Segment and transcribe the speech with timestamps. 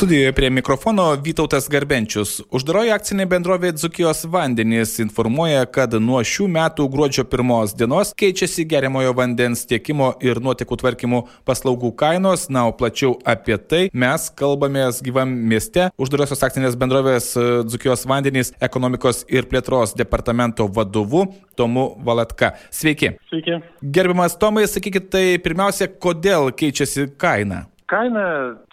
[0.00, 2.38] Studijoje prie mikrofono Vytautas Garbenčius.
[2.56, 9.12] Uždaroji akcinė bendrovė Dzukijos vandenys informuoja, kad nuo šių metų gruodžio pirmos dienos keičiasi geriamojo
[9.18, 12.46] vandens tiekimo ir nuotekų tvarkymo paslaugų kainos.
[12.48, 17.34] Na, o plačiau apie tai mes kalbamės gyvam mieste uždarosios akcinės bendrovės
[17.68, 21.26] Dzukijos vandenys ekonomikos ir plėtros departamento vadovu
[21.60, 22.54] Tomu Valatka.
[22.72, 23.18] Sveiki.
[23.28, 23.60] Sveiki.
[23.84, 27.66] Gerbiamas Tomai, sakykit, tai pirmiausia, kodėl keičiasi kaina?
[27.90, 28.24] Kaina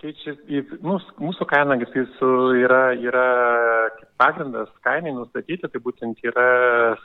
[0.02, 0.35] keičia,
[0.85, 2.30] mūsų, mūsų kaina jisai su,
[2.62, 3.25] yra, yra
[4.21, 6.45] pagrindas kainai nustatyti, tai būtent yra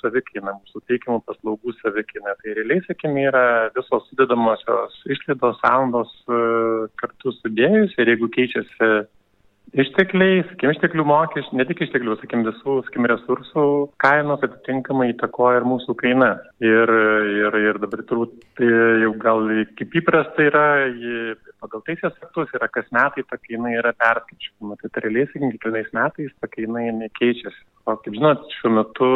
[0.01, 2.37] savikaina, mūsų teikimų paslaugų savikaina.
[2.43, 6.45] Tai realiai, sakykime, yra visos sudėdamosios išlaidos, sąnaudos e,
[7.03, 8.93] kartu sudėjus ir jeigu keičiasi
[9.73, 13.63] Ištekliai, sakykim, išteklių mokesčių, ne tik išteklių, sakykim, visų, sakykim, resursų
[14.05, 16.29] kainos atitinkamai įtakoja ir mūsų kaina.
[16.61, 16.93] Ir,
[17.39, 18.69] ir, ir dabar turbūt tai
[19.01, 20.67] jau gal kaip įprasta yra,
[21.63, 24.79] pagal teisės aktus yra kas metai ta kaina yra perskaičiuojama.
[24.83, 27.63] Tai realiai, sakykim, kiekvienais metais ta kaina nekeičiasi.
[27.87, 29.09] O kaip žinot, šiuo metu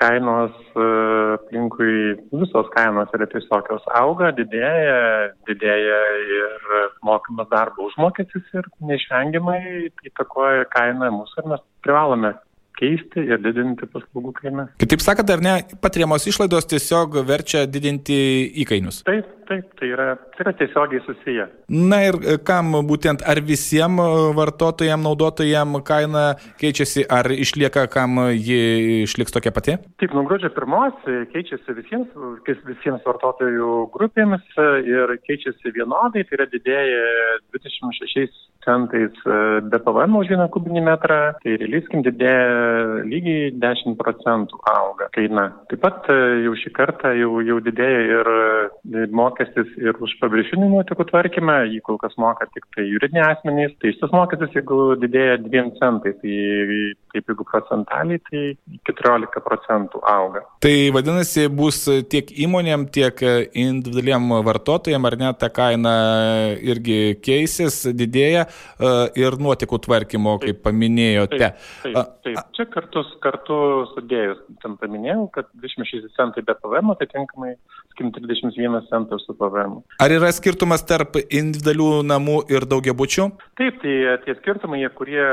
[0.00, 0.86] kainos e,
[1.34, 1.96] aplinkui
[2.30, 5.02] visos kainos yra tiesiog jos auga, didėja,
[5.50, 5.98] didėja
[6.38, 6.70] ir
[7.04, 9.60] mokamas darbo užmokestis ir neišvengiamai
[10.08, 12.32] įtakoja kainą mūsų ir mes privalome
[12.78, 14.66] keisti ir didinti paslaugų kainą.
[14.80, 18.16] Kitaip sakant, ar ne, patiriamos išlaidos tiesiog verčia didinti
[18.64, 19.02] įkainius?
[19.06, 21.46] Taip, taip, tai yra, tai yra tiesiogiai susiję.
[21.92, 26.24] Na ir kam būtent, ar visiems vartotojams, naudotojams kaina
[26.60, 29.76] keičiasi, ar išlieka, kam ji išliks tokia pati?
[30.00, 30.96] Taip, nuo gruodžio pirmos
[31.34, 32.12] keičiasi visiems,
[32.68, 34.46] visiems vartotojų grupėmis
[34.88, 37.04] ir keičiasi vienodai, tai yra didėja
[37.56, 39.24] 26 centais
[39.70, 45.48] be PVM už vieną kubinį metrą, tai realiskim didėja lygiai 10 procentų auga kaina.
[45.70, 46.06] Taip pat
[46.44, 48.30] jau šį kartą jau, jau didėja ir
[49.12, 53.92] mokestis ir už paviršinių nuotekų tvarkymą, jį kol kas moka tik tai juridiniai asmenys, tai
[53.96, 56.36] šis mokestis, jeigu didėja 2 centais, tai
[57.12, 58.44] kaip jeigu procentaliai, tai
[58.88, 60.44] 14 procentų auga.
[60.64, 63.18] Tai vadinasi, bus tiek įmonėm, tiek
[63.52, 65.94] individualiem vartotojam, ar ne, ta kaina
[66.62, 71.38] irgi keisis, didėja e, ir nuotekų tvarkymo, kaip taip, paminėjote.
[71.42, 72.40] Taip, taip, taip.
[72.56, 73.58] čia kartu, kartu
[73.92, 77.54] sudėjus, tam paminėjau, kad 26 centai be PVM atitinkamai,
[77.92, 79.80] sakim, 30 21 centas su PVM.
[80.02, 83.28] Ar yra skirtumas tarp individualių namų ir daugiabučių?
[83.60, 85.24] Taip, tai e, tie skirtumai, kurie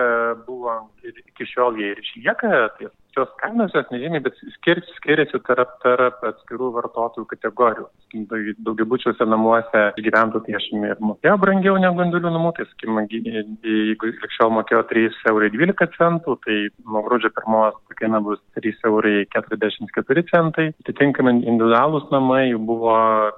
[0.47, 2.53] buvo iki šiol, jie ir išlieka.
[2.77, 7.89] Tai šios kainos jos nežymiai, bet skir, skiriasi tarp, tarp atskirų vartotojų kategorijų.
[8.09, 14.81] Daugiabučiuose namuose gyventojų piešimi ir mokėjo brangiau negu individualių namų, tai sakykime, jeigu likščiau mokėjo
[14.89, 16.57] 3,12 eurai, tai
[16.89, 20.67] nuo gruodžio pirmos kaina bus 3,44 eurai.
[20.83, 22.95] Atitinkamai individualūs namai jau buvo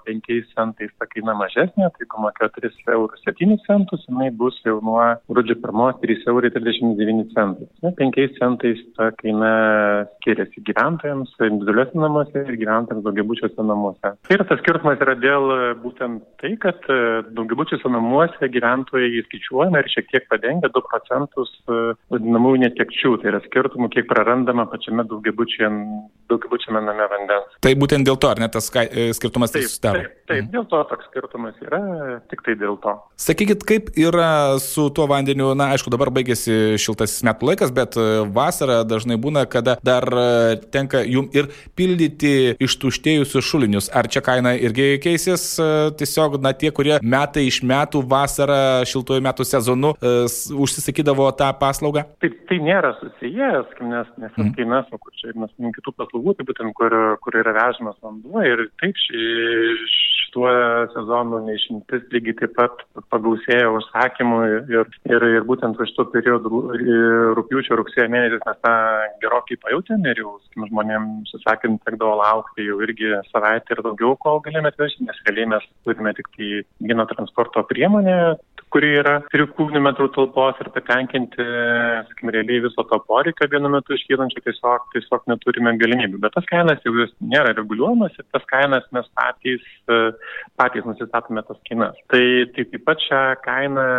[0.07, 5.01] 5 centais ta kaina mažesnė, tai jeigu mokėjo 3,07 eurų, jinai bus jau nuo
[5.31, 7.95] gruodžio pirmos 3,39 eurai.
[8.01, 9.51] 5 centais ta kaina
[10.17, 14.13] skiriasi gyventojams individualiuose namuose ir gyventojams daugiabučiuose namuose.
[14.31, 16.97] Ir tas skirtumas yra dėl e, būtent tai, kad e,
[17.35, 21.79] daugiabučiuose namuose gyventojai skaičiuojama ir šiek tiek padengia 2 procentus e,
[22.13, 23.15] vadinamųjų netekčių.
[23.21, 27.57] Tai yra skirtumų, kiek prarandama pačiame daugiabučiame name vandens.
[27.65, 30.05] Tai būtent dėl to, ar ne tas skirtumas tai susidaro?
[30.05, 30.51] Taip, taip, mhm.
[30.55, 31.81] dėl to toks skirtumas yra,
[32.31, 32.95] tik tai dėl to.
[33.21, 37.97] Sakykit, kaip yra su tuo vandeniu, na aišku, dabar baigėsi šiltasis metų laikas, bet
[38.31, 40.07] vasara dažnai būna, kada dar
[40.73, 43.91] tenka jum ir pildyti ištuštėjusius šulinius.
[43.91, 45.67] Ar čia kaina irgi keisės e,
[45.99, 50.25] tiesiog, na, tie, kurie metai iš metų vasarą šiltuoju metų sezonu uh,
[50.65, 52.05] užsisakydavo tą paslaugą?
[52.23, 54.53] Taip, tai nėra susijęs, nes, nes mm.
[54.57, 58.67] kai mes, kur čia mes kitų paslaugų, tai būtent kur, kur yra vežamas vanduo ir
[58.81, 59.25] taip ši,
[60.31, 60.47] šituo
[60.93, 66.49] sezonu neišimtis lygiai taip pat pagausėjo užsakymų ir, ir, ir būtent už šito periodo
[67.35, 68.73] rūpiučio rugsėjo mėnesį mes tą
[69.21, 74.71] gerokai pajutėm ir jau žmonėms, sakant, tekdavo laukti jau irgi savaitę ir daugiau, kol galime
[74.71, 78.37] atvežti, nes realiai mes turime tik tai vieną transporto priemonę,
[78.71, 81.45] kuri yra 3 kubinių metrų talpos ir patenkinti,
[82.07, 86.21] sakykime, realiai viso to poreikio vienu metu iškylančio tiesiog, tiesiog neturime galimybių.
[86.23, 89.65] Bet tas kainas jau vis nėra reguliuojamas ir tas kainas mes patys,
[90.59, 91.99] patys nusistatome tas kainas.
[92.13, 92.23] Tai,
[92.55, 93.89] tai taip pat šią kainą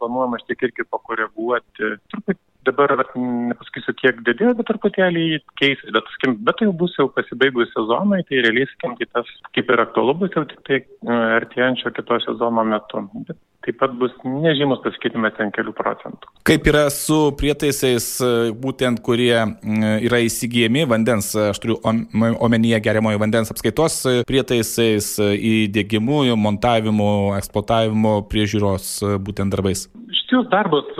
[0.00, 5.26] planuojama šiek tiek irgi pakoreguoti, truputį dabar, nepasakysiu, kiek didėjo, bet truputėlį
[5.60, 9.32] keisis, bet, sakim, bet tai jau bus jau pasibaigus sezonai, tai realiai, sakim, tai tas
[9.56, 13.02] kaip ir aktualu bus jau tik tai e, artėjančio kito sezono metu.
[13.28, 16.30] Bet taip pat bus nežymus pasikeitimas ten kelių procentų.
[16.48, 18.32] Kaip yra su prietaisais, e,
[18.64, 28.16] būtent kurie yra įsigijami vandens, aš turiu omenyje geriamojo vandens apskaitos prietaisais, įdėgymu, montavimu, eksploatavimu,
[28.30, 29.86] priežiūros būtent darbais?
[30.22, 30.90] Šitie darbus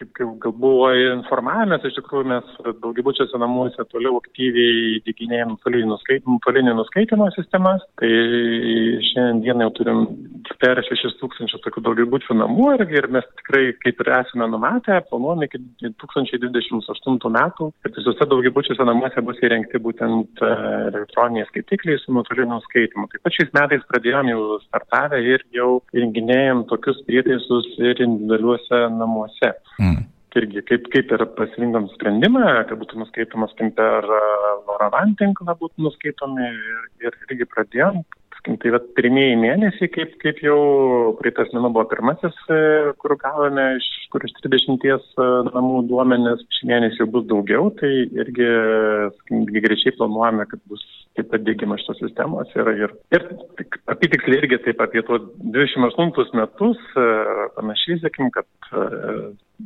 [0.00, 2.52] kaip, kaip gal buvo informavimas, iš tikrųjų mes
[2.82, 7.84] daugiabučiuose namuose toliau aktyviai dėginėjom nuotolinį nuskaitimo sistemas.
[8.00, 8.10] Tai
[9.10, 10.02] šiandien jau turim
[10.62, 15.50] per 6 tūkstančius tokių daugiabučių namų ir, ir mes tikrai kaip ir esame numatę, planuojame
[15.50, 15.60] iki
[15.90, 20.52] 2028 metų, kad visose daugiabučiuose namuose bus įrengti būtent e,
[20.90, 23.08] elektroniniai skaitikliai su nuotoliniu skaitimu.
[23.12, 29.54] Taip pat šiais metais pradėjom jau startavę ir jau įrenginėjom tokius prietaisus ir individualiuose namuose.
[29.80, 29.89] Mm
[30.38, 34.08] irgi kaip, kaip ir pasirinkom sprendimą, kad būtų nuskaitomas per
[34.68, 38.02] Loravan tinklą, būtų nuskaitomi ir, ir irgi pradėjom.
[38.40, 40.56] Tai va, pirmieji mėnesiai, kaip, kaip jau
[41.18, 42.60] praeitas mėnuo buvo pirmasis, e,
[43.02, 47.90] kur gavome iš kur iš 30 e, namų duomenės, šį mėnesį jau bus daugiau, tai
[48.06, 48.48] irgi
[49.66, 50.86] greičiai planuojame, kad bus
[51.18, 52.56] taip pat dėgymas šitos sistemos.
[52.56, 53.28] Ir, ir, ir
[53.92, 55.28] apitiksliai irgi taip apie tuos
[55.58, 57.06] 28 metus, e,
[57.58, 58.48] panašiai, sakim, kad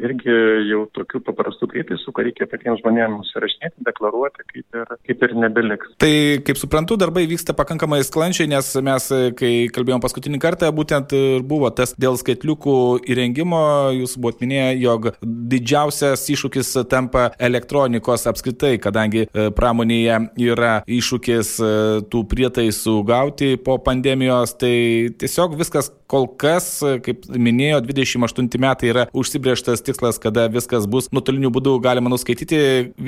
[0.02, 0.34] irgi
[0.70, 5.94] jau tokių paprastų prietaisų, ką reikia patiems žmonėms nusirašinėti, deklaruoti, kaip ir, kaip ir nebeliks.
[6.02, 6.12] Tai,
[6.46, 9.08] kaip suprantu, darbai vyksta pakankamai sklandžiai, nes mes,
[9.38, 11.14] kai kalbėjom paskutinį kartą, būtent
[11.46, 12.76] buvo tas dėl skaitliukų
[13.10, 13.62] įrengimo,
[14.00, 21.72] jūs buvot minėję, jog didžiausias iššūkis tampa elektronikos apskritai, kadangi e, pramonėje yra iššūkis e,
[22.10, 24.74] tų prietaisų gauti po pandemijos, tai
[25.20, 31.50] tiesiog viskas kol kas, kaip minėjo, 28 metai yra užsibrieštas tikslas, kada viskas bus nuotoliniu
[31.54, 32.58] būdu galima nuskaityti,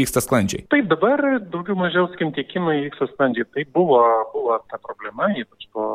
[0.01, 0.67] vyksta sklandžiai.
[0.73, 3.49] Taip, dabar daugiau mažiau skim tiekimai vyksta sklandžiai.
[3.55, 4.01] Tai buvo,
[4.35, 5.87] buvo ta problema, ypač po,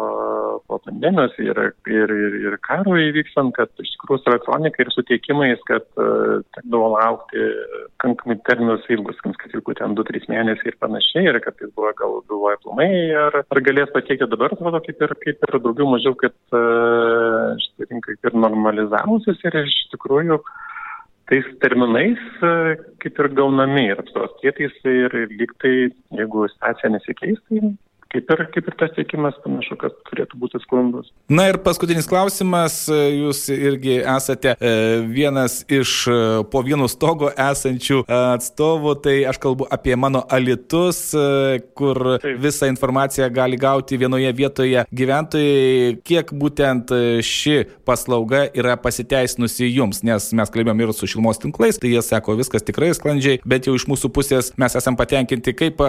[0.68, 5.04] po pandemijos ir, ir, ir, ir karo įvykstant, kad iš tikrųjų su elektronika ir su
[5.10, 7.48] tiekimais, kad uh, tekdavo laukti
[8.04, 12.18] kankamai terminus ilgus, kad jau ten 2-3 mėnesiai ir panašiai, ir kad jis buvo gal
[12.30, 12.90] galvoja plumai,
[13.28, 17.90] ar, ar galės patiekti dabar, atrodo, kaip ir, kaip ir daugiau mažiau, kad uh, šitą
[17.90, 20.60] rinką ir normalizavusius ir iš tikrųjų uh,
[21.32, 22.54] tais terminais e,
[23.04, 25.76] kaip ir gaunami ir apsaugos prietaisai ir, ir lyg tai,
[26.20, 27.72] jeigu situacija nesikeis, tai
[28.12, 31.12] kaip ir, kaip ir tas tiekimas panašu, kad turėtų būti sklandus.
[31.32, 34.74] Na ir paskutinis klausimas, jūs irgi esate e,
[35.08, 36.18] vienas iš e,
[36.52, 42.42] po vienu stogu esančių atstovų, tai aš kalbu apie mano alitus, e, kur Taip.
[42.44, 46.92] visą informaciją gali gauti vienoje vietoje gyventojai, kiek būtent
[47.26, 47.58] ši
[47.88, 52.66] paslauga yra pasiteisinusi jums, nes mes kalbėjom ir su šilmos tinklais, tai jie sako viskas
[52.68, 55.80] tikrai sklandžiai, bet jau iš mūsų pusės mes esam patenkinti, kaip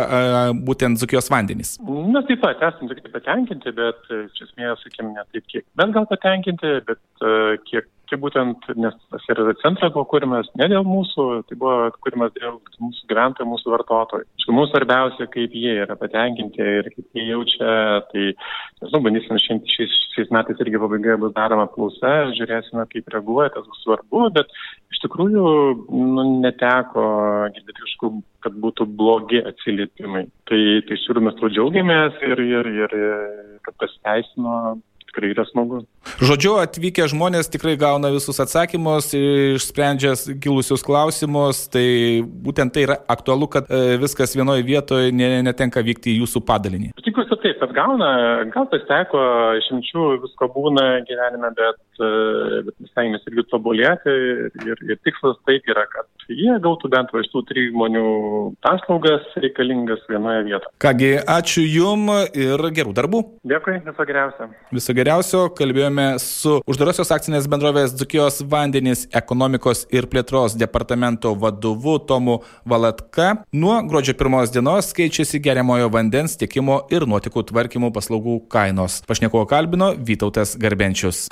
[0.62, 1.74] būtent Zukijos vandenys.
[2.12, 5.92] Mes taip pat esame tikrai patenkinti, bet e, iš esmės, sakykime, ne taip, kiek mes
[5.94, 10.84] gal patenkinti, bet uh, kiek, kiek būtent, nes tas ir centras buvo kūrimas ne dėl
[10.84, 14.28] mūsų, tai buvo kūrimas dėl mūsų gyventojų, mūsų vartotojų.
[14.36, 17.72] Iš mums svarbiausia, kaip jie yra patenkinti ir kaip jie jaučia,
[18.10, 18.26] tai,
[18.82, 23.80] nežinau, bandysim šiais, šiais metais irgi pabaigoje bus daroma apklausa, žiūrėsime, kaip reaguoja, tas bus
[23.86, 24.52] svarbu, bet
[24.92, 25.46] iš tikrųjų
[25.88, 27.08] nu, neteko
[27.56, 30.26] girdėti kažkokių kad būtų blogi atsiliepimai.
[30.50, 32.96] Tai, tai iš tikrųjų mes tuo džiaugiamės ir, ir, ir
[33.62, 34.56] kad pasiteisino
[35.12, 35.82] tikrai yra smagu.
[36.22, 43.48] Žodžiu, atvykę žmonės tikrai gauna visus atsakymus, išsprendžia kilusius klausimus, tai būtent tai yra aktualu,
[43.52, 46.92] kad e, viskas vienoje vietoje netenka vykti į jūsų padalinį.
[47.02, 48.10] Tikiuosi taip, kad gauna,
[48.54, 49.22] gal tas teko,
[49.60, 54.16] išimčių visko būna gyvenime, bet, e, bet stengiamės irgi tobulėti
[54.64, 58.04] ir, ir tikslas taip yra, kad jie gautų bent va iš tų trijų žmonių
[58.64, 60.72] paslaugas reikalingas vienoje vietoje.
[60.82, 63.22] Kągi, ačiū Jum ir gerų darbų.
[63.48, 64.48] Dėkui, viso geriausio.
[64.74, 72.40] Viso geriausio, kalbėjome su uždarosios akcinės bendrovės Dzukijos vandenys ekonomikos ir plėtros departamento vadovu Tomu
[72.68, 73.32] Valatka.
[73.52, 79.02] Nuo gruodžio pirmos dienos keičiasi geriamojo vandens tiekimo ir nuotikų tvarkymo paslaugų kainos.
[79.08, 81.26] Pašnekovo kalbino Vytautas Garbenčius.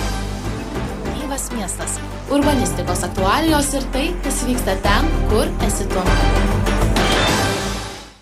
[2.31, 6.60] Urbanistikos aktualijos ir tai, kas vyksta ten, kur esi tu.